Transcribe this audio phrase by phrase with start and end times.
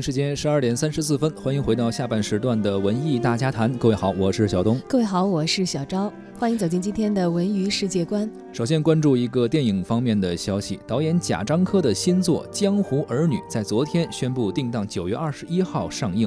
[0.00, 3.70] 京时间十二点三十四分，欢迎回到下半时段的文艺大家谈。
[3.74, 4.80] 各位好，我是小东。
[4.88, 6.10] 各位好，我是小昭。
[6.38, 8.26] 欢迎走进今天的文娱世界观。
[8.50, 16.26] 首先关注一个电影方面的消息，导演贾樟柯的新作《江湖儿女》在昨天宣布定档九月二十一号上映。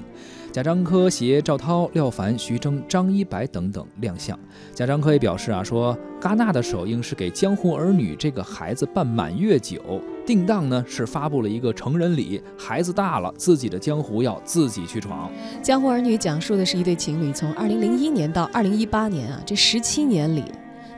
[0.52, 4.38] 贾樟柯携赵涛、廖凡、徐峥、张一白等等亮相。
[4.76, 9.82] 贾樟柯也表示啊，说戛纳的首映是给《江湖儿女》这个孩子办满月酒，
[10.26, 15.30] 定档呢是发布了一个成人礼，孩子大了，自己的江湖要自己去闯。
[15.62, 20.44] 《江湖儿女》讲述的是一对情侣从二零零一年到二零一八年啊这十七年里，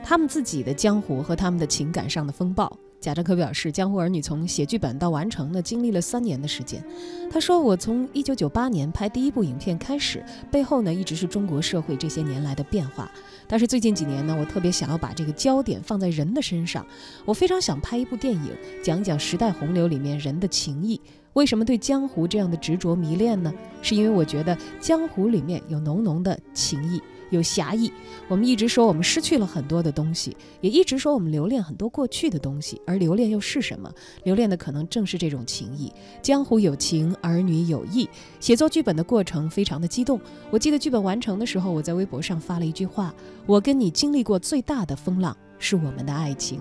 [0.02, 2.70] 他们自己的江湖和他们的情感上的风暴。
[3.06, 6.84] 贾樟柯表示，《江湖儿女》从写剧本到完成呢，经历了三年的时间。
[7.30, 13.08] 他说：“我从一九九八年拍第一部影片开始，背后呢一直是中国社会这些年来的变化。
[13.46, 16.84] 但是最近几年呢，我特别想要把这个焦点放在人的身上。
[17.24, 18.50] 我非常想拍一部电影，
[18.82, 21.00] 讲讲时代洪流里面人的情谊。
[21.34, 23.54] 为什么对江湖这样的执着迷恋呢？
[23.82, 27.92] 是因为我觉得江湖里面有浓浓的情谊。”有侠义，
[28.28, 33.92] 我们一直说我们失去了很多的东西，也一直说我们留恋很多过去的东西，而留恋又是什么？
[34.24, 35.92] 留恋的可能正是这种情谊。
[36.22, 38.08] 江湖有情，儿女有义。
[38.38, 40.20] 写作剧本的过程非常的激动。
[40.50, 46.60] 我记得剧本完成的时候，我在微博上发了一句话：我跟你经历过最大的风浪，是我们的爱情。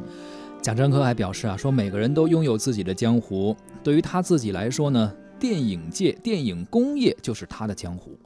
[0.61, 8.17] 贾樟柯还表示啊，说每个人都拥有自己的江湖，对于他自己来说呢，电影界、电影工业就是他的江湖。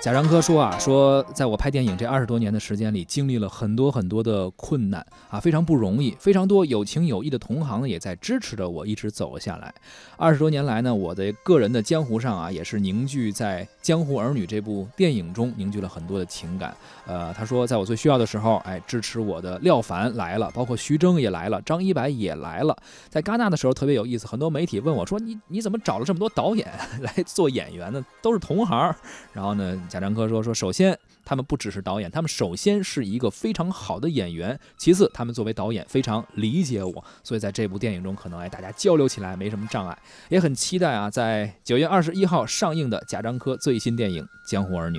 [0.00, 6.16] 贾樟柯说啊，说在我拍电影这二十多年的时间里，经历了很多很多的困难啊，非常不容易。
[6.18, 9.74] 非常多有情有义的同行呢也在支持着我一直走下来。
[10.16, 16.74] 二十多年来呢，我的个人的江湖上啊，也是凝聚在《江湖儿女》这部电影中凝聚了很多的情感。
[17.06, 22.74] 呃，他说，在我最需要的时候，哎，支持我的廖凡来了，包括徐峥也来了，张一白也来了。
[23.10, 26.66] 在戛纳的时候特别有意思，很多媒体问我说：“你你怎么找了这么多导演
[27.00, 28.02] 来做演员呢？
[28.22, 28.94] 都是同行。”
[29.34, 29.59] 然后呢？
[29.88, 34.58] 贾樟柯说：“说首先，他们不只是导演，他们首先是一个非常好的演员。
[34.76, 39.98] 其次，他们作为导演非常理解我，所以在这部电影中，可能哎，大家交流起来没什么障碍。
[40.28, 44.98] 也很期待啊，在九月二十一号上映的贾樟柯最新电影《江湖儿女》。”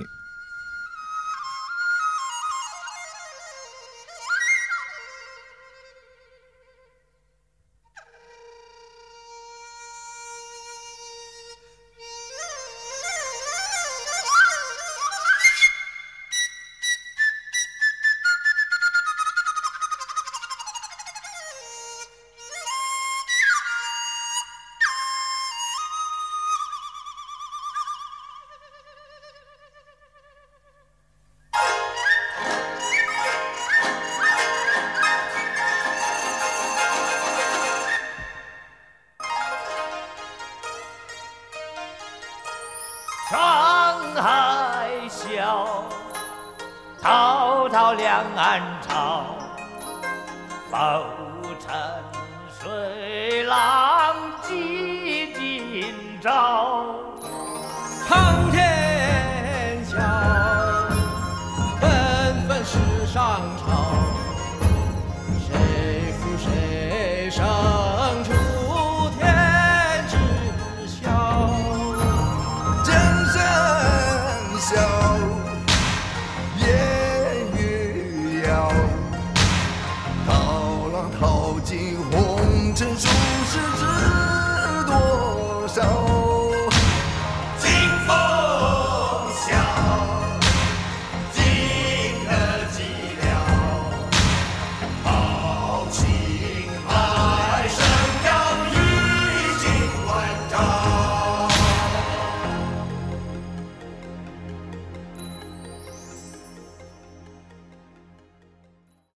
[47.02, 49.24] 滔滔两岸潮，
[50.70, 50.76] 浮
[51.58, 51.74] 沉
[52.48, 52.70] 水
[82.84, 84.01] 总是自。